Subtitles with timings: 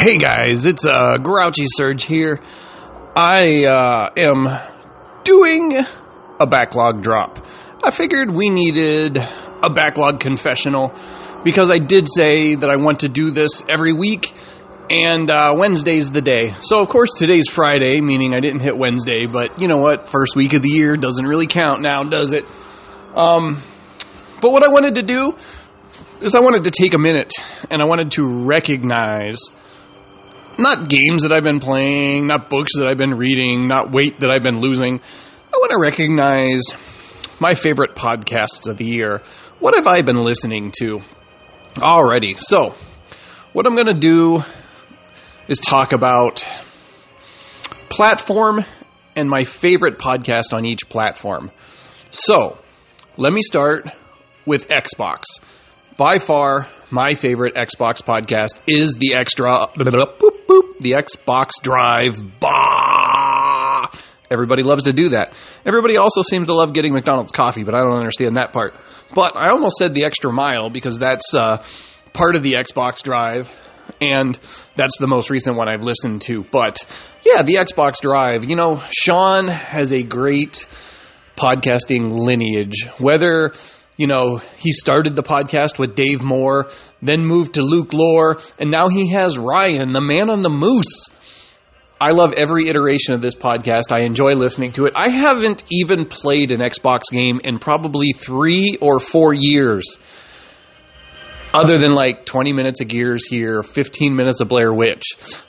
[0.00, 2.40] Hey guys, it's uh, Grouchy Surge here.
[3.14, 4.48] I uh, am
[5.24, 5.78] doing
[6.40, 7.46] a backlog drop.
[7.84, 10.94] I figured we needed a backlog confessional
[11.44, 14.32] because I did say that I want to do this every week,
[14.88, 16.54] and uh, Wednesday's the day.
[16.62, 20.08] So, of course, today's Friday, meaning I didn't hit Wednesday, but you know what?
[20.08, 22.46] First week of the year doesn't really count now, does it?
[23.14, 23.62] Um,
[24.40, 25.36] but what I wanted to do
[26.22, 27.34] is I wanted to take a minute
[27.68, 29.50] and I wanted to recognize
[30.60, 34.30] not games that I've been playing, not books that I've been reading, not weight that
[34.30, 35.00] I've been losing.
[35.52, 36.62] I want to recognize
[37.40, 39.22] my favorite podcasts of the year.
[39.58, 41.00] What have I been listening to
[41.78, 42.34] already?
[42.34, 42.74] So,
[43.52, 44.42] what I'm going to do
[45.48, 46.46] is talk about
[47.88, 48.64] platform
[49.16, 51.50] and my favorite podcast on each platform.
[52.10, 52.58] So,
[53.16, 53.88] let me start
[54.46, 55.24] with Xbox.
[55.96, 62.20] By far, my favorite Xbox podcast is the extra boop, boop, the Xbox Drive.
[62.40, 63.88] Bah!
[64.30, 65.32] Everybody loves to do that.
[65.64, 68.74] Everybody also seems to love getting McDonald's coffee, but I don't understand that part.
[69.14, 71.64] But I almost said the extra mile because that's uh,
[72.12, 73.50] part of the Xbox Drive,
[74.00, 74.38] and
[74.76, 76.44] that's the most recent one I've listened to.
[76.44, 76.78] But
[77.24, 78.44] yeah, the Xbox Drive.
[78.44, 80.66] You know, Sean has a great
[81.36, 82.86] podcasting lineage.
[82.98, 83.52] Whether
[84.00, 86.70] you know, he started the podcast with Dave Moore,
[87.02, 91.10] then moved to Luke Lore, and now he has Ryan, the man on the moose.
[92.00, 93.92] I love every iteration of this podcast.
[93.92, 94.94] I enjoy listening to it.
[94.96, 99.98] I haven't even played an Xbox game in probably three or four years
[101.52, 105.04] other than like 20 minutes of Gears here, 15 minutes of Blair Witch.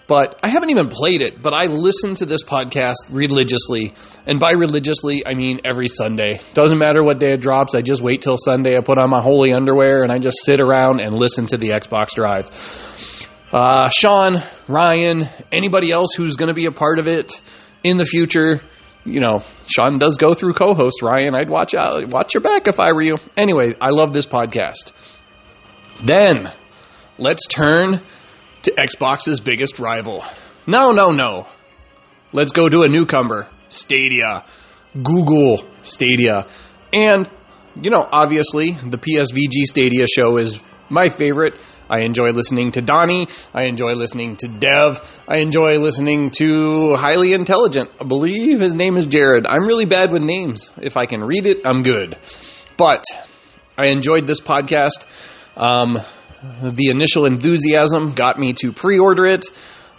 [0.08, 3.94] But I haven't even played it, but I listen to this podcast religiously.
[4.26, 6.42] And by religiously, I mean every Sunday.
[6.54, 8.78] Doesn't matter what day it drops, I just wait till Sunday.
[8.78, 11.70] I put on my holy underwear and I just sit around and listen to the
[11.70, 12.50] Xbox Drive.
[13.52, 17.42] Uh, Sean, Ryan, anybody else who's going to be a part of it
[17.84, 18.62] in the future,
[19.04, 21.36] you know, Sean does go through co-host Ryan.
[21.36, 23.16] I'd watch out, watch your back if I were you.
[23.36, 24.92] Anyway, I love this podcast.
[26.04, 26.52] Then,
[27.18, 28.02] let's turn
[28.64, 30.24] to Xbox's biggest rival.
[30.68, 31.48] No, no, no.
[32.34, 34.46] Let's go to a newcomer Stadia,
[34.96, 36.48] Google Stadia.
[36.94, 37.30] And,
[37.82, 41.56] you know, obviously, the PSVG Stadia show is my favorite.
[41.90, 43.28] I enjoy listening to Donnie.
[43.54, 45.24] I enjoy listening to Dev.
[45.28, 47.90] I enjoy listening to Highly Intelligent.
[48.00, 49.46] I believe his name is Jared.
[49.46, 50.72] I'm really bad with names.
[50.82, 52.18] If I can read it, I'm good.
[52.78, 53.04] But
[53.78, 55.06] I enjoyed this podcast.
[55.56, 56.00] Um,
[56.62, 59.46] the initial enthusiasm got me to pre order it.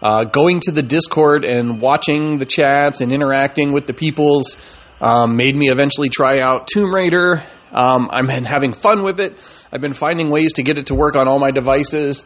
[0.01, 4.57] Uh, going to the Discord and watching the chats and interacting with the peoples
[5.01, 7.43] um, made me eventually try out Tomb Raider.
[7.71, 9.39] Um, I'm having fun with it.
[9.73, 12.25] I've been finding ways to get it to work on all my devices.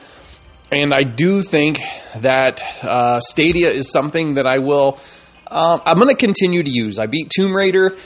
[0.72, 1.78] And I do think
[2.16, 4.98] that uh, Stadia is something that I will.
[5.46, 6.98] Uh, I'm going to continue to use.
[6.98, 7.96] I beat Tomb Raider.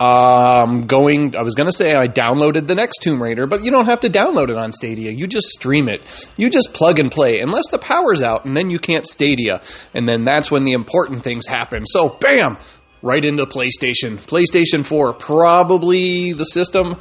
[0.00, 3.70] Um, going, I was going to say I downloaded the next Tomb Raider, but you
[3.70, 5.12] don't have to download it on Stadia.
[5.12, 6.28] You just stream it.
[6.36, 9.62] You just plug and play, unless the power's out, and then you can't Stadia.
[9.94, 11.86] And then that's when the important things happen.
[11.86, 12.58] So, bam!
[13.02, 14.18] Right into PlayStation.
[14.18, 17.00] PlayStation 4, probably the system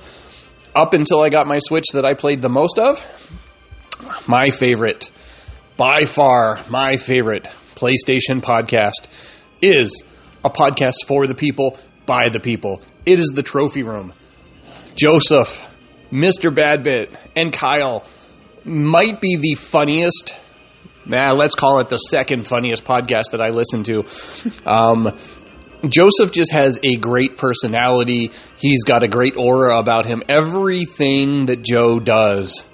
[0.76, 3.02] up until I got my Switch that I played the most of.
[4.28, 5.09] My favorite,
[5.78, 9.08] by far, my favorite PlayStation podcast
[9.62, 10.03] is
[10.44, 12.81] a podcast for the people by the people.
[13.06, 14.14] It is the trophy room.
[14.96, 15.66] Joseph,
[16.12, 16.53] Mr.
[16.53, 18.06] Badbit, and Kyle
[18.64, 20.36] might be the funniest.
[21.06, 24.06] Nah, let's call it the second funniest podcast that I listen to.
[24.66, 25.18] Um,
[25.88, 28.31] Joseph just has a great personality.
[28.58, 30.24] He's got a great aura about him.
[30.30, 32.66] Everything that Joe does,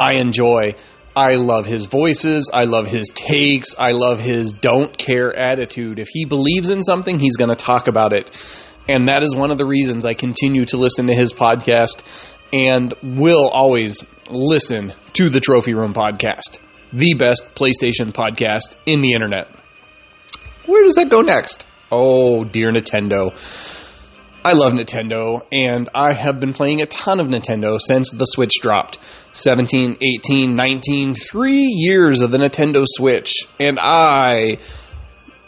[0.00, 0.74] I enjoy.
[1.18, 2.48] I love his voices.
[2.54, 3.74] I love his takes.
[3.76, 5.98] I love his don't care attitude.
[5.98, 8.30] If he believes in something, he's going to talk about it.
[8.88, 12.04] And that is one of the reasons I continue to listen to his podcast
[12.52, 16.60] and will always listen to the Trophy Room podcast,
[16.92, 19.48] the best PlayStation podcast in the internet.
[20.66, 21.66] Where does that go next?
[21.90, 23.32] Oh, dear Nintendo.
[24.48, 28.54] I love Nintendo, and I have been playing a ton of Nintendo since the Switch
[28.62, 28.98] dropped.
[29.32, 33.30] 17, 18, 19, three years of the Nintendo Switch.
[33.60, 34.56] And I.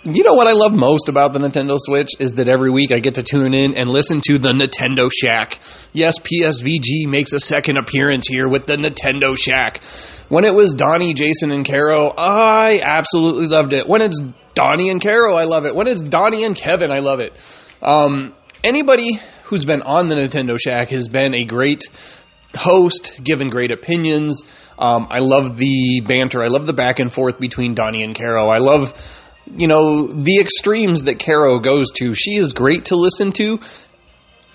[0.05, 2.99] You know what I love most about the Nintendo Switch is that every week I
[2.99, 5.61] get to tune in and listen to the Nintendo Shack.
[5.95, 9.83] Yes, PSVG makes a second appearance here with the Nintendo Shack.
[10.29, 13.89] When it was Donnie, Jason, and Caro, I absolutely loved it.
[13.89, 14.21] When it's
[14.53, 15.75] Donnie and Caro, I love it.
[15.75, 17.33] When it's Donnie and Kevin, I love it.
[17.81, 21.83] Um, anybody who's been on the Nintendo Shack has been a great
[22.57, 24.43] host, given great opinions.
[24.79, 26.43] Um, I love the banter.
[26.43, 28.49] I love the back and forth between Donnie and Caro.
[28.49, 28.95] I love,
[29.47, 32.15] you know, the extremes that Caro goes to.
[32.15, 33.61] She is great to listen to.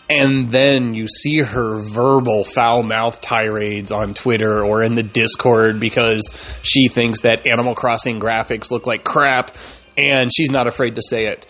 [0.07, 5.79] And then you see her verbal foul mouth tirades on Twitter or in the Discord
[5.79, 9.55] because she thinks that Animal Crossing graphics look like crap
[9.97, 11.47] and she's not afraid to say it.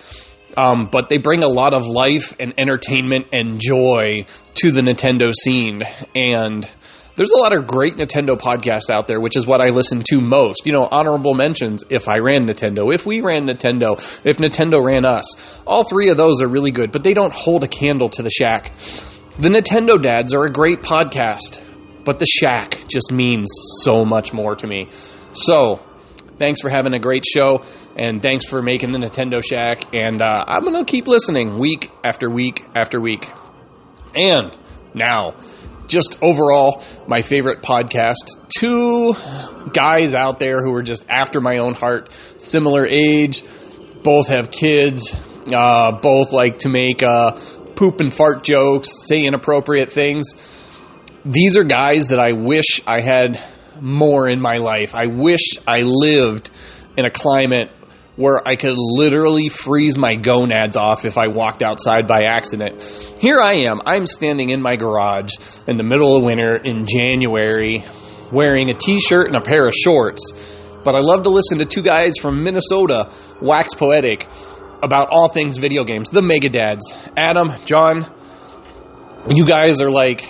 [0.57, 4.25] Um, but they bring a lot of life and entertainment and joy
[4.55, 5.83] to the Nintendo scene.
[6.15, 6.67] And
[7.17, 10.19] there's a lot of great Nintendo podcasts out there, which is what I listen to
[10.19, 10.65] most.
[10.65, 15.05] You know, honorable mentions if I ran Nintendo, if we ran Nintendo, if Nintendo ran
[15.05, 15.61] us.
[15.65, 18.29] All three of those are really good, but they don't hold a candle to the
[18.29, 18.75] Shack.
[19.37, 21.61] The Nintendo Dads are a great podcast,
[22.03, 23.47] but the Shack just means
[23.81, 24.89] so much more to me.
[25.33, 25.81] So,
[26.37, 27.61] thanks for having a great show,
[27.95, 29.93] and thanks for making the Nintendo Shack.
[29.95, 33.31] And uh, I'm going to keep listening week after week after week.
[34.15, 34.57] And
[34.93, 35.35] now,
[35.87, 38.15] just overall, my favorite podcast.
[38.57, 39.13] Two
[39.71, 43.43] guys out there who are just after my own heart, similar age,
[44.03, 45.15] both have kids,
[45.55, 47.31] uh, both like to make uh,
[47.75, 50.33] poop and fart jokes, say inappropriate things.
[51.23, 53.43] These are guys that I wish I had
[53.81, 54.95] more in my life.
[54.95, 56.51] I wish I lived
[56.97, 57.69] in a climate
[58.15, 62.81] where I could literally freeze my gonads off if I walked outside by accident.
[63.19, 63.81] Here I am.
[63.85, 65.33] I'm standing in my garage
[65.67, 67.83] in the middle of winter in January
[68.31, 70.31] wearing a t shirt and a pair of shorts.
[70.83, 74.27] But I love to listen to two guys from Minnesota wax poetic
[74.83, 76.93] about all things video games, the Mega Dads.
[77.17, 78.05] Adam, John,
[79.29, 80.29] you guys are like,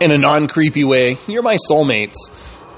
[0.00, 2.16] in a non creepy way, you're my soulmates.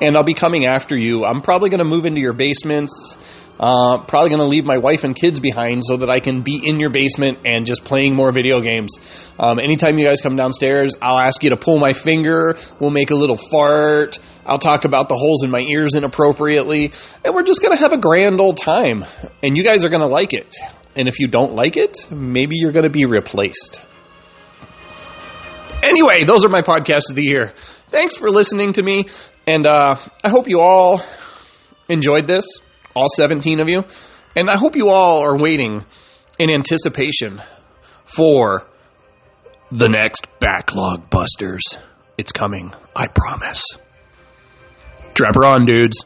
[0.02, 1.24] And I'll be coming after you.
[1.24, 3.16] I'm probably going to move into your basements
[3.58, 6.60] uh, probably going to leave my wife and kids behind so that I can be
[6.62, 8.98] in your basement and just playing more video games.
[9.38, 12.56] Um, anytime you guys come downstairs, I'll ask you to pull my finger.
[12.80, 14.18] We'll make a little fart.
[14.44, 16.92] I'll talk about the holes in my ears inappropriately.
[17.24, 19.04] And we're just going to have a grand old time.
[19.42, 20.54] And you guys are going to like it.
[20.94, 23.80] And if you don't like it, maybe you're going to be replaced.
[25.82, 27.52] Anyway, those are my podcasts of the year.
[27.90, 29.06] Thanks for listening to me.
[29.46, 31.00] And uh, I hope you all
[31.88, 32.60] enjoyed this
[32.96, 33.84] all 17 of you.
[34.34, 35.84] And I hope you all are waiting
[36.38, 37.42] in anticipation
[38.04, 38.66] for
[39.70, 41.78] the next Backlog Busters.
[42.18, 43.64] It's coming, I promise.
[45.14, 46.04] Trapper on, dudes.